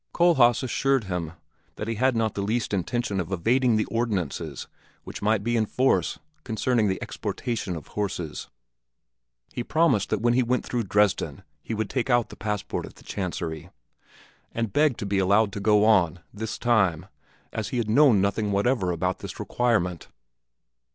Kohlhaas 0.15 0.63
assured 0.63 1.03
him 1.03 1.33
that 1.75 1.87
he 1.87 1.93
had 1.93 2.15
not 2.15 2.33
the 2.33 2.41
least 2.41 2.73
intention 2.73 3.19
of 3.19 3.31
evading 3.31 3.75
the 3.75 3.85
ordinances 3.85 4.67
which 5.03 5.21
might 5.21 5.43
be 5.43 5.55
in 5.55 5.67
force 5.67 6.17
concerning 6.43 6.87
the 6.87 6.99
exportation 7.03 7.75
of 7.75 7.89
horses. 7.89 8.49
He 9.53 9.63
promised 9.63 10.09
that 10.09 10.19
when 10.19 10.33
he 10.33 10.41
went 10.41 10.65
through 10.65 10.85
Dresden 10.85 11.43
he 11.61 11.75
would 11.75 11.87
take 11.87 12.09
out 12.09 12.29
the 12.29 12.35
passport 12.35 12.87
at 12.87 12.95
the 12.95 13.03
chancery, 13.03 13.69
and 14.51 14.73
begged 14.73 14.97
to 14.97 15.05
be 15.05 15.19
allowed 15.19 15.53
to 15.53 15.59
go 15.59 15.85
on, 15.85 16.21
this 16.33 16.57
time, 16.57 17.05
as 17.53 17.67
he 17.69 17.77
had 17.77 17.87
known 17.87 18.19
nothing 18.19 18.51
whatever 18.51 18.89
about 18.91 19.19
this 19.19 19.39
requirement. 19.39 20.07